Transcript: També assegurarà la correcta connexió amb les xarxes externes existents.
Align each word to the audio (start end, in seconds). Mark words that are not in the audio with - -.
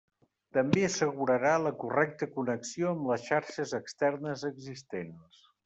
També 0.57 0.85
assegurarà 0.87 1.51
la 1.65 1.73
correcta 1.83 2.29
connexió 2.39 2.89
amb 2.95 3.13
les 3.13 3.29
xarxes 3.29 3.77
externes 3.83 4.49
existents. 4.53 5.49